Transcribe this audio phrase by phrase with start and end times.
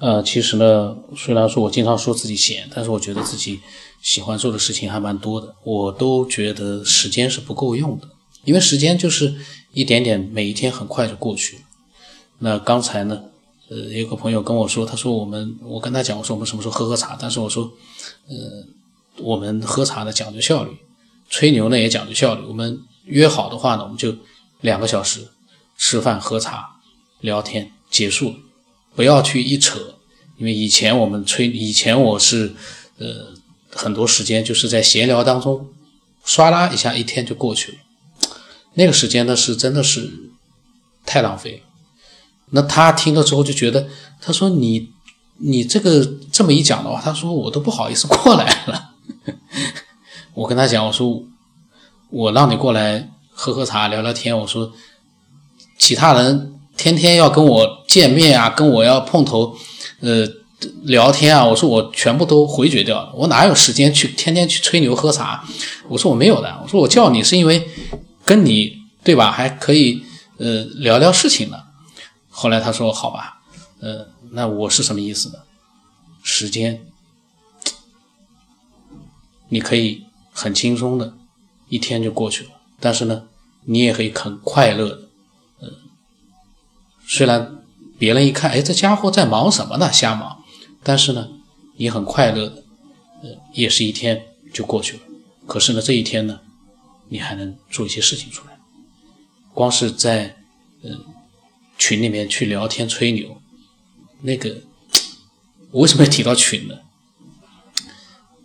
[0.00, 3.58] 呃，其实呢，虽然说我经常说自己闲，但是我觉得自己
[4.00, 5.52] 喜欢做的事情还蛮多的。
[5.64, 8.08] 我都觉得时间是不够用的，
[8.44, 9.34] 因为时间就是
[9.72, 11.62] 一点点，每一天很快就过去了。
[12.38, 13.22] 那刚才呢，
[13.68, 17.18] 呃，有个朋友跟我说，他说我们，我跟他讲，我说我们什么时候喝喝茶？
[17.20, 17.64] 但是我说，
[18.28, 18.34] 呃，
[19.16, 20.76] 我们喝茶呢讲究效率，
[21.28, 22.44] 吹牛呢也讲究效率。
[22.46, 24.14] 我们约好的话呢，我们就
[24.60, 25.26] 两个小时
[25.76, 26.76] 吃饭喝茶
[27.20, 28.36] 聊天结束了。
[28.98, 29.94] 不要去一扯，
[30.38, 32.52] 因为以前我们吹，以前我是，
[32.98, 33.32] 呃，
[33.70, 35.68] 很多时间就是在闲聊当中，
[36.26, 37.78] 唰啦一下一天就过去了，
[38.74, 40.10] 那个时间呢是真的是
[41.06, 41.60] 太浪费了。
[42.50, 43.86] 那他听了之后就觉得，
[44.20, 44.90] 他说你
[45.36, 48.94] 你这个这么一讲的话，他说我都不好意思过来了。
[50.34, 51.22] 我跟他讲，我说
[52.10, 54.72] 我让你过来喝喝茶聊聊天，我说
[55.78, 56.57] 其他人。
[56.78, 59.54] 天天要跟我见面啊，跟我要碰头，
[60.00, 60.26] 呃，
[60.84, 65.44] 聊天啊，我说我全部都回绝掉了，我哪有时间去天天去吹牛喝茶？
[65.88, 67.68] 我说我没有的，我说我叫你是因为
[68.24, 70.02] 跟你对吧，还可以
[70.38, 71.58] 呃聊聊事情呢。
[72.30, 73.40] 后来他说好吧，
[73.80, 75.34] 呃，那我是什么意思呢？
[76.22, 76.86] 时间
[79.48, 81.14] 你可以很轻松的
[81.68, 83.24] 一天就过去了，但是呢，
[83.64, 85.07] 你也可以很快乐的。
[87.10, 87.64] 虽然
[87.98, 89.90] 别人一看，哎，这家伙在忙什么呢？
[89.90, 90.44] 瞎忙。
[90.82, 91.30] 但是呢，
[91.78, 92.62] 你很快乐的，
[93.22, 95.02] 呃，也是一天就过去了。
[95.46, 96.40] 可是呢，这一天呢，
[97.08, 98.58] 你还能做一些事情出来。
[99.54, 100.36] 光是在
[100.82, 101.00] 嗯
[101.78, 103.40] 群里面去聊天吹牛，
[104.20, 104.58] 那个
[105.70, 106.74] 我为什么要提到群呢？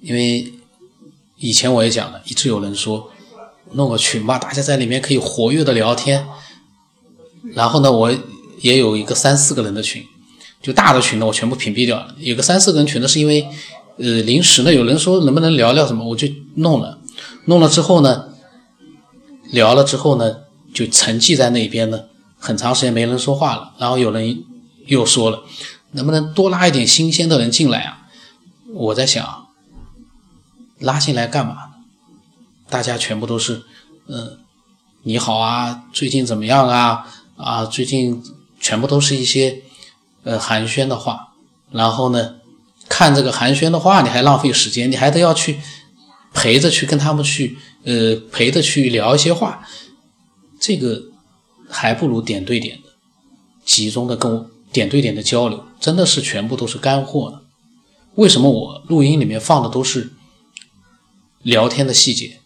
[0.00, 0.52] 因为
[1.36, 3.12] 以前我也讲了，一直有人说
[3.74, 6.26] 弄个群吧，大家在里面可以活跃的聊天。
[7.54, 8.12] 然后呢，我。
[8.60, 10.04] 也有一个三四个人的群，
[10.60, 12.14] 就大的群呢，我全部屏蔽掉了。
[12.18, 13.48] 有个三四个人群呢，是因为，
[13.98, 16.98] 呃，临时呢，有人说能不能聊聊什么，我就弄了。
[17.44, 18.28] 弄了之后呢，
[19.50, 20.38] 聊了之后呢，
[20.74, 22.04] 就沉寂在那边呢，
[22.38, 23.72] 很长时间没人说话了。
[23.78, 24.44] 然后有人
[24.86, 25.42] 又说了，
[25.92, 28.08] 能不能多拉一点新鲜的人进来啊？
[28.74, 29.46] 我在想，
[30.80, 31.56] 拉进来干嘛？
[32.68, 33.62] 大家全部都是，
[34.08, 34.38] 嗯，
[35.04, 37.06] 你好啊，最近怎么样啊？
[37.36, 38.22] 啊，最近。
[38.68, 39.62] 全部都是一些
[40.24, 41.32] 呃寒暄的话，
[41.70, 42.34] 然后呢，
[42.86, 45.58] 看这个寒暄的话，你还浪费时间，你还得要去
[46.34, 49.66] 陪着去跟他们去呃陪着去聊一些话，
[50.60, 51.02] 这个
[51.66, 52.90] 还不如点对点的，
[53.64, 57.40] 集中的跟我点对点的交流，真的是全部都是干货呢。
[58.16, 60.12] 为什么我录音里面放的都是
[61.42, 62.40] 聊天的细节，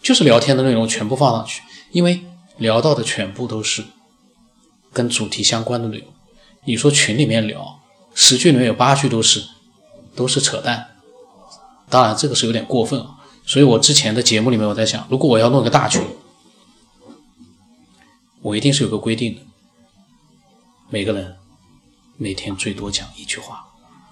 [0.00, 1.60] 就是聊天的内容全部放上去，
[1.92, 2.22] 因为
[2.56, 3.84] 聊到的全部都是。
[4.98, 6.08] 跟主题相关的内容，
[6.64, 7.80] 你说群里面聊
[8.16, 9.46] 十句里面有八句都是
[10.16, 10.88] 都是扯淡，
[11.88, 13.14] 当然这个是有点过分啊。
[13.46, 16.02] 所以我之前的节目里面我在想，如果我要弄个大群，
[18.42, 19.40] 我一定是有个规定的，
[20.90, 21.36] 每个人
[22.16, 23.64] 每天最多讲一句话，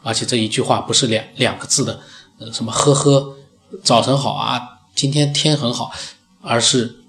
[0.04, 2.00] 而且这一句话不是两两个字的，
[2.38, 3.36] 呃，什么呵呵，
[3.82, 5.91] 早晨好啊，今天天很好，
[6.42, 7.00] 而是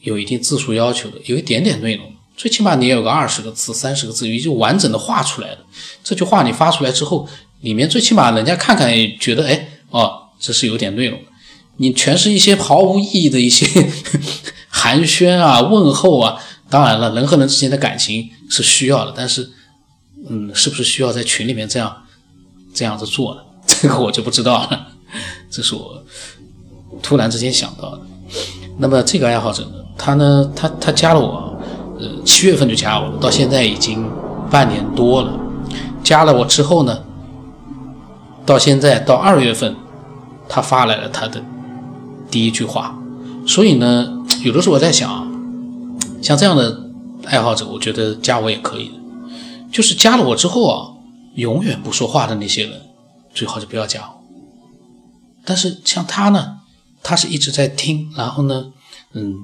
[0.00, 2.14] 有一定字数要求的，有一点点内容。
[2.40, 5.58] 最起码你也有个二十个字、三十个字，有一句完整的话出来了。
[6.02, 7.28] 这句话你发出来之后，
[7.60, 11.20] 里面最起码人家看看也觉得，哎，哦，这是有点内容。
[11.76, 13.66] 你全是一些毫无意义的一些
[14.70, 16.38] 寒暄啊、问候啊。
[16.70, 19.50] 当然了，人和人之间的感情是需要的，但是，
[20.26, 21.94] 嗯，是不是需要在群里面这样
[22.72, 23.42] 这样子做呢？
[23.66, 24.86] 这个我就不知道了。
[25.50, 26.02] 这是我
[27.02, 28.00] 突然之间想到的。
[28.78, 31.49] 那么这个爱好者呢，他呢，他他加了我。
[32.40, 34.10] 七月份就加我了，到现在已经
[34.50, 35.38] 半年多了。
[36.02, 37.00] 加了我之后呢，
[38.46, 39.76] 到现在到二月份，
[40.48, 41.44] 他发来了他的
[42.30, 42.98] 第一句话。
[43.46, 45.30] 所以呢，有的时候我在想，
[46.22, 46.88] 像这样的
[47.26, 48.90] 爱好者，我觉得加我也可以。
[49.70, 50.92] 就是加了我之后啊，
[51.34, 52.80] 永远不说话的那些人，
[53.34, 54.22] 最好就不要加我。
[55.44, 56.60] 但是像他呢，
[57.02, 58.72] 他是一直在听，然后呢，
[59.12, 59.34] 嗯，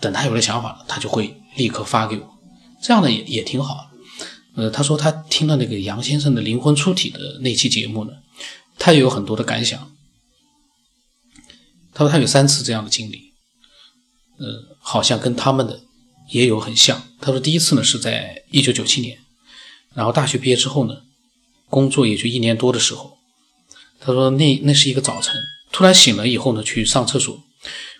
[0.00, 1.36] 等他有了想法了，他就会。
[1.60, 2.38] 立刻发给我，
[2.82, 3.90] 这样的也也挺好。
[4.56, 8.12] 呃，他说他听了那个杨先生的灵魂出体的那期节目呢，
[8.78, 9.78] 他也有很多的感想。
[11.92, 13.34] 他说他有三次这样的经历，
[14.38, 15.80] 呃，好像跟他们的
[16.30, 17.02] 也有很像。
[17.20, 19.18] 他说第一次呢是在一九九七年，
[19.94, 20.94] 然后大学毕业之后呢，
[21.68, 23.18] 工作也就一年多的时候，
[24.00, 25.34] 他说那那是一个早晨，
[25.70, 27.38] 突然醒了以后呢去上厕所。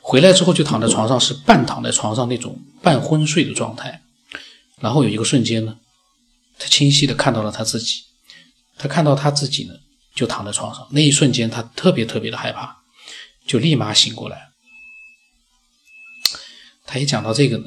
[0.00, 4.02] 回来之后就躺在床上，是半躺在床上那种半昏睡的状态。
[4.80, 5.76] 然后有一个瞬间呢，
[6.58, 8.02] 他清晰的看到了他自己，
[8.78, 9.74] 他看到他自己呢，
[10.14, 12.78] 就躺在床上，那一瞬间他特别特别的害怕，
[13.46, 14.48] 就立马醒过来。
[16.86, 17.64] 他一讲到这个呢，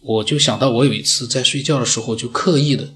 [0.00, 2.94] 我就想到我有一次在睡觉的时候就刻意的，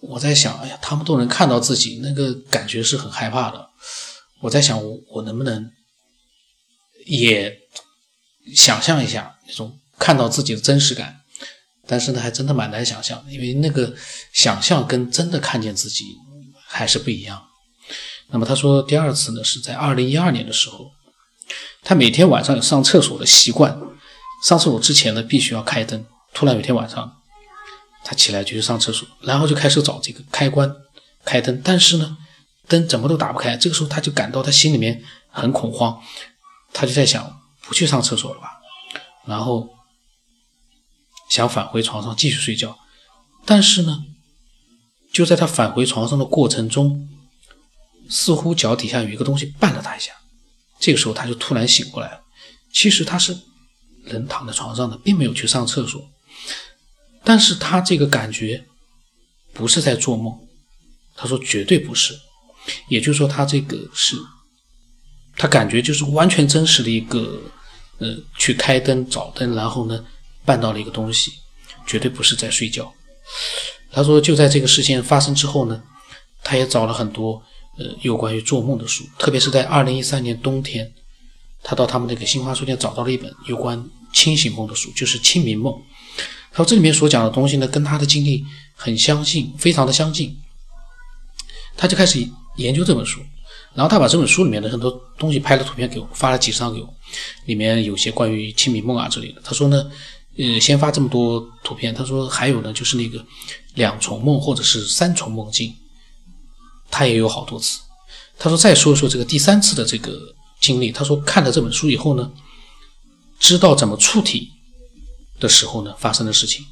[0.00, 3.68] 我在想，哎呀，他们都能看到自己，那个感觉是很害怕的。
[4.40, 5.70] 我在想，我我能不能
[7.04, 7.58] 也
[8.54, 11.20] 想象一下那种看到自己的真实感？
[11.86, 13.94] 但是呢，还真的蛮难想象，因为那个
[14.32, 16.16] 想象跟真的看见自己
[16.66, 17.42] 还是不一样。
[18.28, 20.90] 那么他说，第二次呢是在二零一二年的时候，
[21.82, 23.78] 他每天晚上有上厕所的习惯，
[24.42, 26.04] 上厕所之前呢必须要开灯。
[26.32, 27.12] 突然有天晚上，
[28.02, 30.74] 他起来就去上厕所，然后就开始找这个开关
[31.22, 32.16] 开灯，但是呢
[32.66, 33.58] 灯怎么都打不开。
[33.58, 36.00] 这个时候他就感到他心里面很恐慌，
[36.74, 38.60] 他就在想不去上厕所了吧，
[39.24, 39.70] 然后。
[41.26, 42.78] 想返回床上继续睡觉，
[43.44, 44.04] 但是呢，
[45.10, 47.08] 就在他返回床上的过程中，
[48.08, 50.12] 似乎脚底下有一个东西绊了他一下。
[50.78, 52.20] 这个时候他就突然醒过来了。
[52.72, 53.36] 其实他是
[54.04, 56.08] 人躺在床上的，并没有去上厕所。
[57.24, 58.64] 但是他这个感觉
[59.54, 60.38] 不是在做梦，
[61.16, 62.16] 他说绝对不是。
[62.88, 64.14] 也就是说，他这个是，
[65.36, 67.40] 他感觉就是完全真实的一个，
[67.98, 70.04] 呃，去开灯找灯，然后呢。
[70.46, 71.32] 办到了一个东西，
[71.86, 72.92] 绝对不是在睡觉。
[73.90, 75.82] 他说，就在这个事件发生之后呢，
[76.42, 77.42] 他也找了很多
[77.78, 80.92] 呃有关于做梦的书，特别是在二零一三年冬天，
[81.62, 83.82] 他到他们那个新华书店找到了一本有关
[84.12, 85.72] 清醒梦的书，就是清明梦。
[86.50, 88.44] 他说这里面所讲的东西呢，跟他的经历
[88.74, 90.36] 很相近，非常的相近。
[91.74, 92.22] 他就开始
[92.56, 93.20] 研究这本书，
[93.74, 96.94] 然后他把这本书里面的很多东西拍了图片给我，发了几张给我，
[97.46, 99.40] 里面有些关于清明梦啊之类的。
[99.44, 99.90] 他说呢。
[100.36, 103.24] 呃，先发这么多图片，他说还有呢，就是那个
[103.74, 105.72] 两重梦或者是三重梦境，
[106.90, 107.78] 他也有好多次。
[108.36, 110.90] 他说再说一说这个第三次的这个经历。
[110.90, 112.28] 他说看了这本书以后呢，
[113.38, 114.50] 知道怎么出体
[115.38, 116.66] 的时候呢，发生的事情，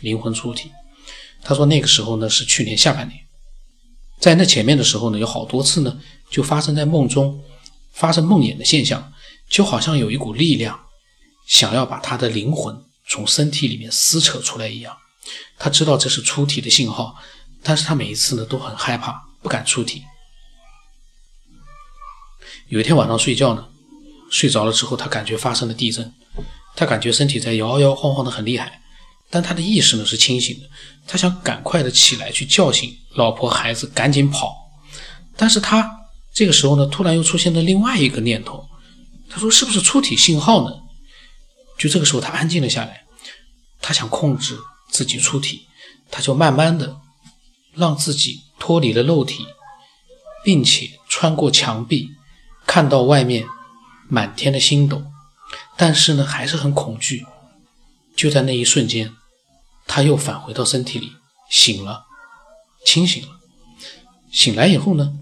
[0.00, 0.70] 灵魂出体。
[1.42, 3.18] 他说那个时候呢是去年下半年，
[4.18, 6.00] 在那前面的时候呢，有好多次呢
[6.30, 7.42] 就发生在梦中，
[7.92, 9.12] 发生梦魇的现象，
[9.48, 10.78] 就好像有一股力量
[11.46, 12.84] 想要把他的灵魂。
[13.10, 14.94] 从身体里面撕扯出来一样，
[15.58, 17.16] 他知道这是出体的信号，
[17.62, 20.02] 但是他每一次呢都很害怕，不敢出体。
[22.68, 23.66] 有一天晚上睡觉呢，
[24.30, 26.12] 睡着了之后，他感觉发生了地震，
[26.76, 28.82] 他感觉身体在摇摇晃晃的很厉害，
[29.30, 30.68] 但他的意识呢是清醒的，
[31.06, 34.54] 他想赶快的起来去叫醒老婆孩子，赶紧跑，
[35.36, 35.88] 但是他
[36.32, 38.68] 这个时候呢，突然又出现了另外一个念头，
[39.28, 40.74] 他说是不是出体信号呢？
[41.78, 43.04] 就这个时候，他安静了下来，
[43.80, 44.58] 他想控制
[44.90, 45.62] 自己出体，
[46.10, 46.96] 他就慢慢的
[47.74, 49.46] 让自己脱离了肉体，
[50.42, 52.08] 并且穿过墙壁，
[52.66, 53.46] 看到外面
[54.08, 55.04] 满天的星斗，
[55.76, 57.24] 但是呢，还是很恐惧。
[58.18, 59.14] 就在那一瞬间，
[59.86, 61.12] 他又返回到身体里，
[61.48, 62.04] 醒了，
[62.84, 63.38] 清醒了。
[64.32, 65.16] 醒来以后呢，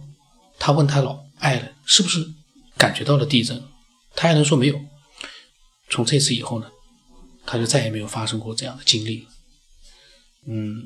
[0.59, 2.27] 他问他老爱人是不是
[2.79, 3.63] 感觉到了地震，
[4.15, 4.81] 他爱人说没有。
[5.91, 6.71] 从这次以后呢，
[7.45, 9.27] 他就再也没有发生过这样的经历。
[10.47, 10.83] 嗯，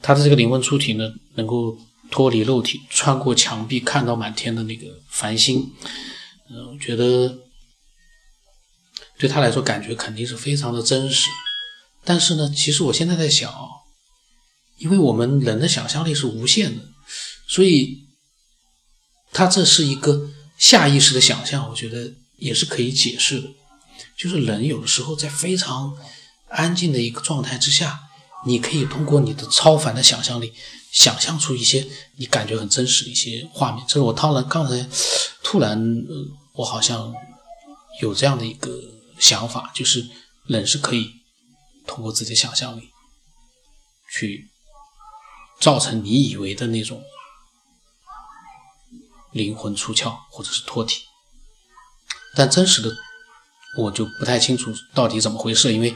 [0.00, 1.76] 他的这个灵魂出体呢，能够
[2.08, 5.72] 脱离肉体，穿过墙壁，看到满天的那个繁星。
[6.48, 7.36] 嗯，我觉得
[9.18, 11.28] 对他来说，感觉肯定是非常的真实。
[12.04, 13.52] 但是呢，其实我现在在想，
[14.78, 16.82] 因为我们人的想象力是无限的，
[17.46, 18.04] 所以
[19.32, 22.12] 他这是一个下意识的想象，我觉得。
[22.40, 23.48] 也是可以解释的，
[24.16, 25.92] 就是人有的时候在非常
[26.48, 27.98] 安静的一个状态之下，
[28.46, 30.52] 你可以通过你的超凡的想象力，
[30.92, 31.84] 想象出一些
[32.14, 33.84] 你感觉很真实的一些画面。
[33.88, 34.88] 这是我当然刚才
[35.42, 36.14] 突然，呃，
[36.52, 37.12] 我好像
[38.00, 38.70] 有这样的一个
[39.18, 40.08] 想法，就是
[40.46, 41.12] 人是可以
[41.86, 42.90] 通过自己的想象力
[44.10, 44.48] 去
[45.60, 47.02] 造成你以为的那种
[49.32, 51.02] 灵魂出窍或者是脱体。
[52.34, 52.90] 但真实的
[53.78, 55.94] 我就不太清楚到底怎么回事，因为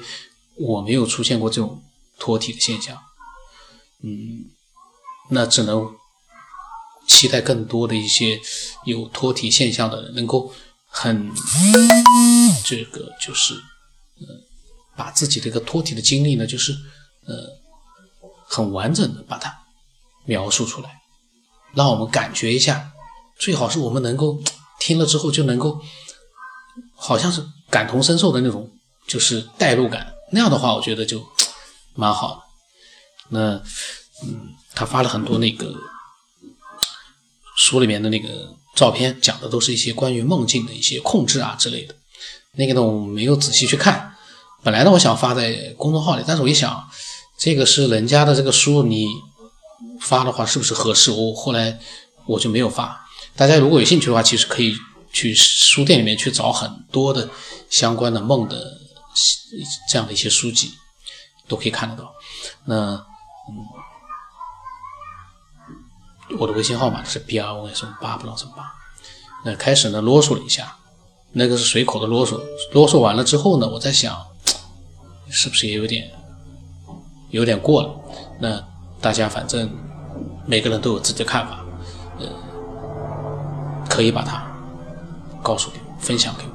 [0.57, 1.83] 我没有出现过这种
[2.19, 3.01] 脱体的现象。
[4.03, 4.51] 嗯，
[5.31, 5.95] 那只能
[7.07, 8.41] 期待更多的一些
[8.85, 10.53] 有脱体现象的人能够
[10.93, 11.33] 很
[12.65, 14.27] 这个就是呃
[14.95, 16.73] 把自己这个脱体的经历呢，就是
[17.27, 17.49] 呃
[18.47, 19.53] 很完整的把它
[20.27, 21.01] 描述出来，
[21.75, 22.93] 让我们感觉一下。
[23.39, 24.41] 最好是我们能够
[24.79, 25.81] 听了之后就能够。
[26.95, 28.71] 好像是感同身受的那种，
[29.09, 30.15] 就是代入感。
[30.31, 31.21] 那样的话，我觉得就
[31.95, 32.43] 蛮好的。
[33.31, 33.41] 那
[34.25, 35.75] 嗯，他发了很多那个
[37.57, 41.95] 书里面的那个照片，讲的都是一些关于梦境的一些控制啊之类的。
[42.53, 44.15] 那个呢，我没有仔细去看。
[44.63, 46.89] 本来呢，我想发在公众号里，但是我一想，
[47.39, 49.07] 这个是人家的这个书，你
[50.01, 51.11] 发的话是不是合适？
[51.11, 51.79] 我后来
[52.27, 53.05] 我就没有发。
[53.35, 54.75] 大家如果有兴趣的话，其实可以
[55.13, 57.29] 去书店里面去找很多的
[57.69, 58.79] 相关的梦的
[59.89, 60.71] 这样的一些书籍，
[61.49, 62.13] 都可以看得到。
[62.67, 62.77] 那
[63.49, 63.57] 嗯，
[66.39, 68.73] 我的微信号码是 B R O S 八不知道什么八。
[69.45, 70.77] 那开始呢啰嗦了一下，
[71.33, 72.41] 那个是随口的啰嗦。
[72.73, 74.17] 啰嗦完了之后呢，我在想，
[75.29, 76.11] 是不是也有点
[77.31, 77.95] 有点过了？
[78.41, 78.65] 那
[79.01, 79.71] 大家反正
[80.47, 81.65] 每个人都有自己的看法，
[82.19, 82.27] 呃。
[83.91, 84.51] 可以把它
[85.43, 86.53] 告诉给我，分享给我，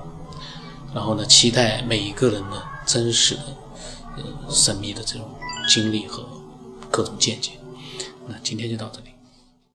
[0.92, 3.42] 然后呢，期待每一个人的真实的、
[4.16, 5.30] 呃神秘的这种
[5.70, 6.26] 经历和
[6.90, 7.52] 各种见解。
[8.26, 9.07] 那今天就到这里。